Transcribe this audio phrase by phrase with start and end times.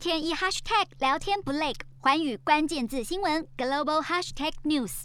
[0.00, 5.02] 天一 hashtag 聊天不累，寰宇关键字新闻 global hashtag news。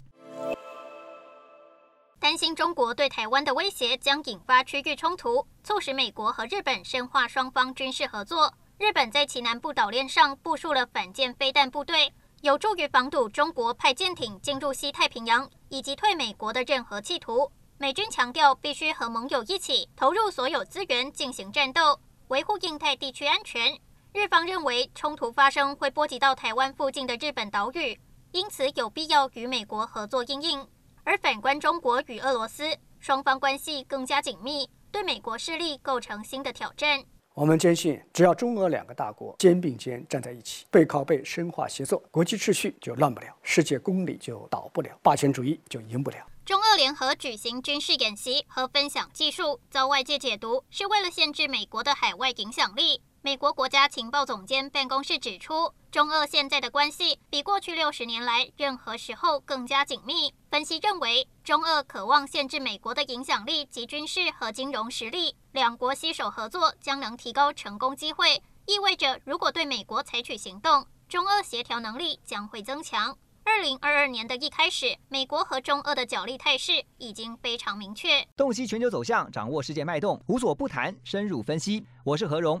[2.18, 8.50] 担心中国对台湾的威胁将引发区域冲突，促使美国和日本深化双方军事合作。
[8.78, 12.10] 日本在其南部岛链上部署了反舰飞弹部队，
[12.40, 17.52] 有助于防堵中国派舰艇进入西太平洋以及退美国的任何企图。
[17.76, 23.78] 美军强调，必须和盟友一起投入所有资源进行战斗，维护印太地区安全。
[24.16, 28.00] 日方认为，冲突发生会波及到台湾附近的日本岛屿，
[28.32, 30.66] 因此有必要与美国合作应应。
[31.04, 36.98] 而反观中国与俄罗斯，双方关系更加紧密，对美国势力构成新的挑战。
[37.36, 46.16] 我们坚信，只要中俄两个大国肩并肩站在一起，背靠背深化协作，国际秩序就乱不了，世界公理就倒不了，霸权主义就赢不了。
[46.46, 53.02] 中俄联合举行军事演习和分享技术，遭外界解读是为了限制美国的海外影响力。
[53.20, 60.32] 美国国家情报总监办公室指出，中俄现在的关系比过去六十年来任何时候更加紧密。
[60.48, 68.42] 分析认为，中俄渴望限制美国的影响力及军事和金融实力，两国携手合作将能提高成功机会。
[68.66, 73.16] 意味着，如果对美国采取行动，中俄协调能力将会增强。
[73.44, 78.26] 二零二二年的一开始，美国和中俄的角力态势已经非常明确。
[78.36, 81.86] 洞悉全球走向，掌握世界脉动，无所不谈，深入分析。
[82.02, 82.60] 我是何荣。